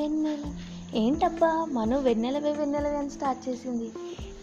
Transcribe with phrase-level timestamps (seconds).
[0.00, 0.44] వెన్నెల
[0.94, 3.88] ఏంటబ్బా మను వెన్నెలవే వెన్నెలవే అని స్టార్ట్ చేసింది.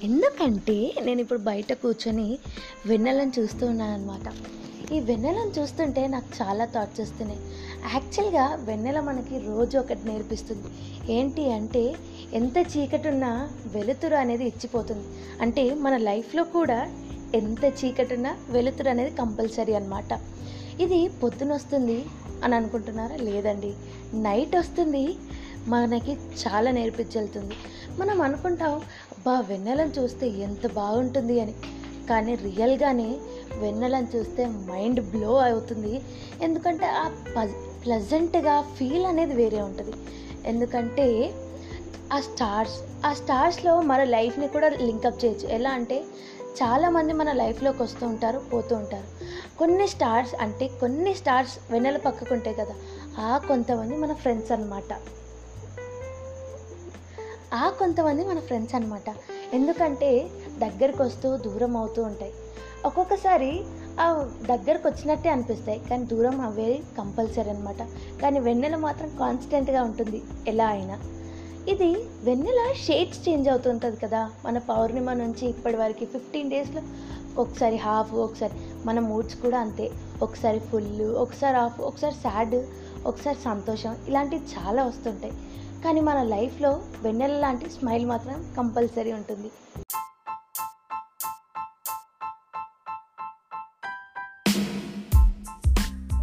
[0.04, 2.39] ఎందుకంటే నేను ఇప్పుడు బయట కూర్చొని
[2.86, 4.33] వెన్నెలను చూస్తూ ఉన్నాను అనమాట
[4.93, 7.39] ఈ వెన్నెలను చూస్తుంటే నాకు చాలా థాట్స్ వస్తున్నాయి.
[7.93, 10.68] యాక్చువల్గా వెన్నెల మనకి రోజు ఒకటి నేర్పిస్తుంది.
[11.14, 11.96] ఏంటి అంటే
[12.33, 15.05] ఎంత చీకటి ఉన్నా వెలుతురు అనేది ఇచ్చిపోతుంది.
[15.42, 16.79] అంటే మన లైఫ్లో కూడా
[17.36, 20.19] ఎంత చీకటి ఉన్నా వెలుతురు అనేది కంపల్సరీ అనమాట
[20.79, 22.05] ఇది పొద్దున వస్తుంది
[22.43, 23.15] అని అనుకుంటున్నారా?
[23.15, 23.74] లేదండి.
[24.14, 25.15] నైట్ వస్తుంది
[25.68, 27.56] మనకి చాలా నేర్పించెళ్తుంది.
[28.00, 28.82] మనం అనుకుంటాం
[29.26, 31.54] బా వెన్నెలను చూస్తే ఎంత బాగుంటుంది అని.
[32.09, 33.17] కానీ రియల్గానే
[33.58, 36.02] వెన్నెలను చూస్తే మైండ్ బ్లో అవుతుంది.
[36.42, 37.08] ఎందుకంటే ఆ
[37.86, 39.94] ప్లజెంట్గా ఫీల్ అనేది వేరే ఉంటుంది.
[40.45, 41.34] ఎందుకంటే
[42.14, 45.48] ఆ స్టార్స్ ఆ స్టార్స్లో మన లైఫ్ని కూడా లింకప్ చేయొచ్చు.
[45.50, 46.04] ఎలా అంటే
[46.64, 49.08] చాలామంది మన లైఫ్లోకి వస్తూ ఉంటారు పోతూ ఉంటారు.
[49.58, 52.76] కొన్ని స్టార్స్ అంటే కొన్ని స్టార్స్ వెన్నెల పక్కకు ఉంటాయి కదా
[53.20, 54.92] ఆ కొంతమంది మన ఫ్రెండ్స్ అనమాట
[57.53, 59.16] ఆ కొంతమంది మన ఫ్రెండ్స్ అనమాట
[59.53, 62.34] ఎందుకంటే దగ్గరకు వస్తూ దూరం అవుతూ ఉంటాయి.
[62.86, 63.64] ఒక్కొక్కసారి
[64.00, 65.81] ఆ దగ్గరకు వచ్చినట్టే అనిపిస్తాయి.
[65.90, 67.81] కానీ దూరం అవే కంపల్సరీ అనమాట
[68.22, 70.23] కానీ వెన్నెల మాత్రం కాన్స్టెంట్గా ఉంటుంది.
[70.48, 71.00] ఎలా అయినా.
[71.68, 74.31] ఇది వెన్నెల షేడ్స్ చేంజ్ అవుతుంటుంది కదా.
[74.45, 76.81] మన పౌర్ణిమ నుంచి ఇప్పటి వరకు ఫిఫ్టీన్ డేస్లో
[77.42, 78.53] ఒకసారి హాఫ్ ఒకసారి
[78.86, 79.92] మన మూడ్స్ కూడా అంతే.
[80.22, 82.56] ఒకసారి ఫుల్ ఒకసారి హాఫ్ ఒకసారి సాడ్
[83.06, 83.95] ఒకసారి సంతోషం.
[84.08, 85.34] ఇలాంటివి చాలా వస్తుంటాయి.
[85.83, 89.47] కానీ మన లైఫ్లో వెన్నెల లాంటి స్మైల్ మాత్రం కంపల్సరీ ఉంటుంది.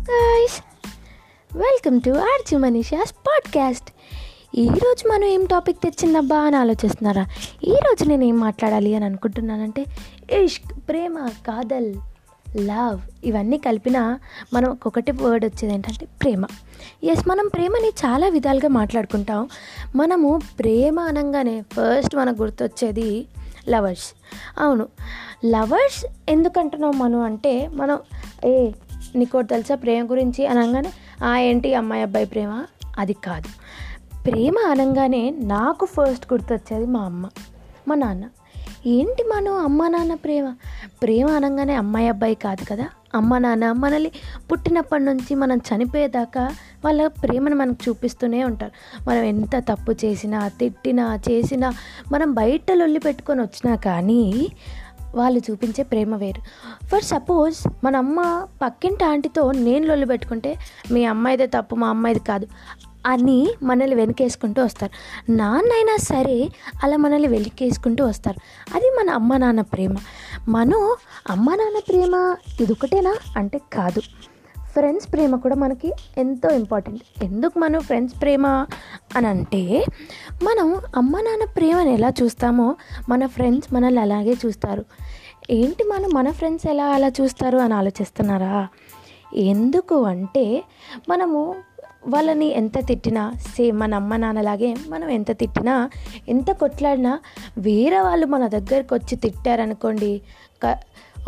[0.00, 0.62] Guys
[1.56, 3.90] welcome to Archi Manisha's podcast
[4.54, 7.26] ఈరోజు మనం ఏం టాపిక్ తెచ్చిందబ్బా అని ఆలోచిస్తున్నారా?
[7.64, 9.84] ఈరోజు నేను ఏం మాట్లాడాలి అని అనుకుంటున్నానంటే
[10.30, 11.94] ఇష్క్ ప్రేమ కాదల్.
[12.56, 14.18] లవ్ ఇవన్నీ కలిపిన
[14.52, 16.44] మనం ఒకటి వర్డ్ వచ్చేది ఏంటంటే ప్రేమ.
[17.04, 19.48] ఎస్ మనం ప్రేమని చాలా విధాలుగా మాట్లాడుకుంటాం.
[19.96, 23.26] మనము ప్రేమ అనగానే ఫస్ట్ మనకు గుర్తొచ్చేది
[23.68, 24.14] లవర్స్
[24.58, 24.88] అవును.
[25.46, 27.98] లవర్స్ ఎందుకంటున్నాం మనం అంటే మనం
[28.44, 28.72] ఏ
[29.16, 30.92] నీకోటి తెలుసా ప్రేమ గురించి అనగానే
[31.24, 32.64] ఆ ఏంటి అమ్మాయి అబ్బాయి ప్రేమ?
[32.98, 33.48] అది కాదు.
[34.24, 37.28] ప్రేమ అనగానే నాకు ఫస్ట్ గుర్తొచ్చేది మా అమ్మ
[37.88, 38.24] మా నాన్న.
[38.86, 40.54] ఏంటి మనం అమ్మ నాన్న ప్రేమ?
[41.02, 42.86] ప్రేమ అనగానే అమ్మాయి అబ్బాయి కాదు కదా?
[43.14, 44.10] అమ్మ నాన్న మనల్ని
[44.52, 46.50] పుట్టినప్పటి నుంచి మనం చనిపోయేదాకా
[46.84, 48.72] వాళ్ళ ప్రేమను మనకు చూపిస్తూనే ఉంటారు.
[49.08, 51.72] మనం ఎంత తప్పు చేసినా తిట్టినా చేసినా
[52.12, 54.52] మనం బయట లొల్లి పెట్టుకొని వచ్చినా కానీ
[55.14, 56.40] వాళ్ళు చూపించే ప్రేమ వేరు.
[56.86, 60.56] ఫర్ సపోజ్ మన అమ్మ పక్కింటి ఆంటీతో నేను లొల్లి పెట్టుకుంటే
[60.90, 62.46] మీ అమ్మాయిదే తప్పు మా అమ్మాయిది కాదు.
[63.06, 64.92] అని మనల్ని వెనకేసుకుంటూ వస్తారు.
[65.32, 66.48] నాన్నైనా సరే
[66.84, 68.38] అలా మనల్ని వెనకేసుకుంటూ వస్తారు.
[68.74, 69.94] అది మన అమ్మ నాన్న ప్రేమ.
[70.48, 70.96] మనం
[71.30, 74.00] అమ్మ నాన్న ప్రేమ ఇది ఒకటేనా అంటే కాదు.
[74.72, 77.24] ఫ్రెండ్స్ ప్రేమ కూడా మనకి ఎంతో ఇంపార్టెంట్.
[77.24, 78.46] ఎందుకు మనం ఫ్రెండ్స్ ప్రేమ
[79.16, 79.86] అని అంటే
[80.42, 82.76] మనం అమ్మ నాన్న ప్రేమను ఎలా చూస్తామో
[83.08, 84.84] మన ఫ్రెండ్స్ మనల్ని అలాగే చూస్తారు.
[85.50, 88.68] ఏంటి మనం మన ఫ్రెండ్స్ ఎలా అలా చూస్తారు అని ఆలోచిస్తున్నారా?
[89.34, 90.64] ఎందుకు అంటే
[91.08, 91.54] మనము
[92.08, 95.90] వాళ్ళని ఎంత తిట్టినా సేమ్ మన అమ్మ నాన్నలాగే మనం ఎంత తిట్టినా
[96.28, 97.20] ఎంత కొట్లాడినా
[97.58, 100.20] వేరే వాళ్ళు మన దగ్గరకు వచ్చి తిట్టారనుకోండి
[100.66, 100.78] క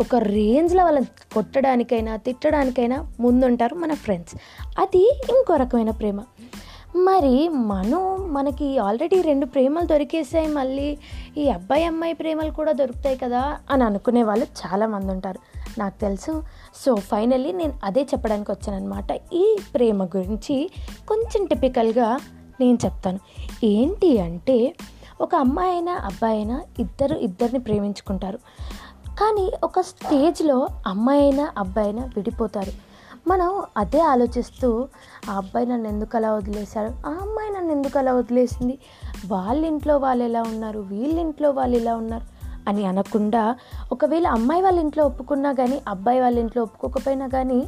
[0.01, 4.35] ఒక రేంజ్లో వాళ్ళని కొట్టడానికైనా తిట్టడానికైనా ముందుంటారు మన ఫ్రెండ్స్.
[4.79, 6.21] అది ఇంకో రకమైన ప్రేమ.
[6.95, 10.97] మరి మనం మనకి ఆల్రెడీ రెండు ప్రేమలు దొరికేసాయి మళ్ళీ
[11.37, 15.39] ఈ అబ్బాయి అమ్మాయి ప్రేమలు కూడా దొరుకుతాయి కదా అని అనుకునే వాళ్ళు చాలామంది ఉంటారు
[15.77, 16.43] నాకు తెలుసు.
[16.85, 20.69] సో ఫైనల్లీ నేను అదే చెప్పడానికి వచ్చానమాట ఈ ప్రేమ గురించి
[21.07, 22.17] కొంచెం టిపికల్గా
[22.59, 23.19] నేను చెప్తాను.
[23.63, 24.75] ఏంటి అంటే
[25.21, 28.37] ఒక అమ్మాయి అయినా అబ్బాయి అయినా ఇద్దరు ఇద్దరిని ప్రేమించుకుంటారు.
[29.19, 32.71] కానీ ఒక స్టేజ్లో అమ్మాయి అయినా అబ్బాయి అయినా విడిపోతారు.
[33.27, 34.87] మనం అదే ఆలోచిస్తూ
[35.29, 37.09] ఆ అబ్బాయి నన్ను ఎందుకు అలా వదిలేశారు?
[37.09, 38.79] ఆ అమ్మాయి నన్ను ఎందుకు అలా వదిలేసింది?
[39.27, 40.79] వాళ్ళ ఇంట్లో వాళ్ళు ఎలా ఉన్నారు?
[40.79, 42.36] వీళ్ళ ఇంట్లో వాళ్ళు ఎలా ఉన్నారు?
[42.67, 43.55] అని అనకుండా
[43.91, 47.67] ఒకవేళ అమ్మాయి వాళ్ళ ఇంట్లో ఒప్పుకున్నా కానీ అబ్బాయి వాళ్ళ ఇంట్లో ఒప్పుకోకపోయినా కానీ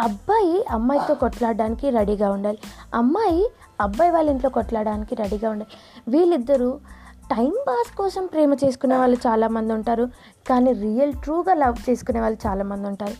[0.00, 2.58] అబ్బాయి అమ్మాయితో కొట్లాడడానికి రెడీగా ఉండాలి.
[2.94, 3.48] అమ్మాయి
[3.80, 5.70] అబ్బాయి వాళ్ళ ఇంట్లో కొట్లాడడానికి రెడీగా ఉండాలి.
[6.08, 6.80] వీళ్ళిద్దరూ
[7.30, 10.08] టైం పాస్ కోసం ప్రేమ చేసుకునే వాళ్ళు చాలామంది ఉంటారు.
[10.48, 13.16] కానీ రియల్ ట్రూగా లవ్ చేసుకునే వాళ్ళు చాలామంది ఉంటారు.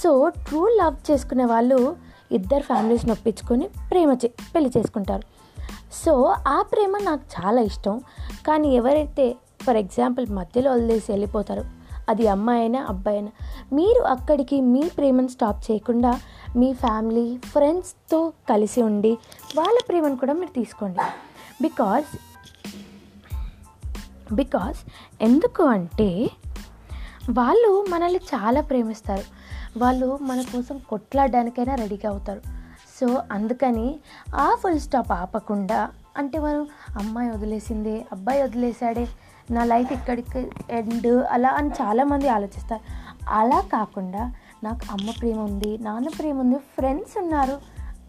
[0.00, 1.96] సో ట్రూ లవ్ చేసుకునే వాళ్ళు
[2.32, 5.22] ఇద్దరు ఫ్యామిలీస్ నొప్పించుకొని ప్రేమ చే పెళ్ళి చేసుకుంటారు.
[6.04, 8.00] సో ఆ ప్రేమ నాకు చాలా ఇష్టం.
[8.46, 11.64] కానీ ఎవరైతే ఫర్ ఎగ్జాంపుల్ మధ్యలో వదిలేసి వెళ్ళిపోతారు.
[12.08, 13.30] అది అమ్మాయి అయినా అబ్బాయి అయినా
[13.72, 16.20] మీరు అక్కడికి మీ ప్రేమను స్టాప్ చేయకుండా
[16.56, 19.18] మీ ఫ్యామిలీ ఫ్రెండ్స్తో కలిసి ఉండి
[19.56, 20.98] వాళ్ళ ప్రేమను కూడా మీరు తీసుకోండి.
[21.62, 22.18] బికాజ్
[24.34, 24.78] బికాస్
[25.22, 26.30] ఎందుకు అంటే
[27.30, 29.22] వాళ్ళు మనల్ని చాలా ప్రేమిస్తారు.
[29.78, 32.40] వాళ్ళు మన కోసం కొట్లాడడానికైనా రెడీగా అవుతారు.
[33.00, 34.00] సో సో అందుకని
[34.34, 36.66] ఆ ఫుల్ స్టాప్ ఆపకుండా అంటే మనం
[36.98, 39.08] అమ్మాయి వదిలేసిందే అబ్బాయి వదిలేశాడే
[39.52, 42.82] నా లైఫ్ ఇక్కడికి ఎండ్ అలా అని చాలామంది ఆలోచిస్తారు.
[43.28, 44.32] అలా కాకుండా
[44.64, 47.58] నాకు అమ్మ ప్రేమ ఉంది నాన్న ప్రేమ ఉంది ఫ్రెండ్స్ ఉన్నారు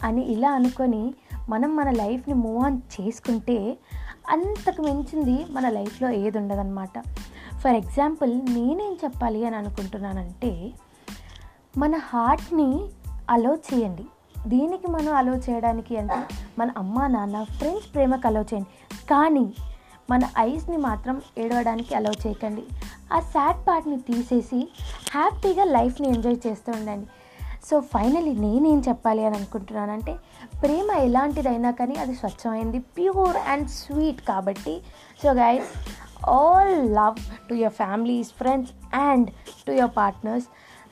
[0.04, 1.14] అని ఇలా అనుకొని
[1.50, 3.78] మనం మన లైఫ్ని మూవ్ ఆన్ చేసుకుంటే
[4.30, 7.00] అంతకు మించింది మన లైఫ్లో ఏది ఉండదన్నమాట.
[7.58, 10.72] ఫర్ ఎగ్జాంపుల్ నేనేం చెప్పాలి అని అనుకుంటున్నానంటే
[11.78, 12.82] మన హార్ట్ని
[13.30, 14.04] అలో చేయండి.
[14.48, 19.06] దీనికి మనం అలో చేయడానికి అంటే మన అమ్మ నాన్న ఫ్రెండ్స్ ప్రేమకు అలో చేయండి.
[19.06, 19.54] కానీ
[20.10, 22.64] మన ఐస్ని మాత్రం ఏడవడానికి అలో చేయకండి.
[23.14, 24.68] ఆ సాడ్ పార్ట్ని తీసేసి
[25.12, 27.08] హ్యాపీగా లైఫ్ని ఎంజాయ్ చేస్తూ ఉండండి.
[27.66, 30.16] సో ఫైనలీ నేనేం చెప్పాలి అని అనుకుంటున్నానంటే
[30.62, 34.82] ప్రేమ ఎలాంటిదైనా కానీ అది స్వచ్ఛమైంది ప్యూర్ అండ్ స్వీట్ కాబట్టి.
[35.24, 35.68] So guys
[36.30, 39.30] all love to your families friends and
[39.68, 40.48] to your partners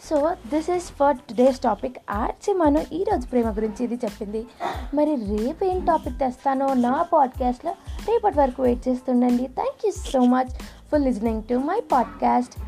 [0.10, 4.48] so this is for today's topic Archi మనం ఈరోజు ప్రేమ గురించి ఇది చెప్పింది.
[4.94, 7.72] మరి రేపు ఏం టాపిక్ తెస్తానో నా పాడ్కాస్ట్లో
[8.08, 9.48] రేపటి వరకు wait చేస్తుండండి.
[9.48, 10.50] Thank you so much
[10.92, 12.60] for listening to my podcast